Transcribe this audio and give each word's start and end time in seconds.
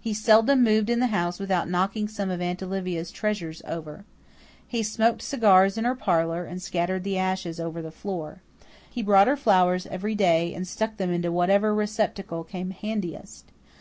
He 0.00 0.14
seldom 0.14 0.64
moved 0.64 0.90
in 0.90 0.98
the 0.98 1.06
house 1.14 1.38
without 1.38 1.70
knocking 1.70 2.08
some 2.08 2.28
of 2.28 2.40
Aunt 2.40 2.60
Olivia's 2.60 3.12
treasures 3.12 3.62
over. 3.68 4.04
He 4.66 4.82
smoked 4.82 5.22
cigars 5.22 5.78
in 5.78 5.84
her 5.84 5.94
parlour 5.94 6.44
and 6.44 6.60
scattered 6.60 7.04
the 7.04 7.16
ashes 7.18 7.60
over 7.60 7.80
the 7.80 7.92
floor. 7.92 8.42
He 8.90 9.00
brought 9.00 9.28
her 9.28 9.36
flowers 9.36 9.86
every 9.86 10.16
day 10.16 10.52
and 10.52 10.66
stuck 10.66 10.96
them 10.96 11.12
into 11.12 11.30
whatever 11.30 11.72
receptacle 11.72 12.42
came 12.42 12.70
handiest. 12.70 13.44